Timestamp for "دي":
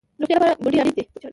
0.95-1.03